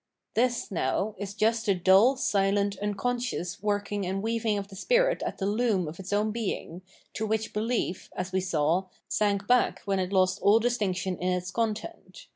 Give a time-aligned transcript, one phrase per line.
[0.33, 5.37] This, now, is just the dull, silent, unconscious working and weaving of the spirit at
[5.37, 6.81] the loom of its own being,
[7.13, 11.51] to which behef, as we saw, sank back when it lost aU distinction in its
[11.51, 12.25] content.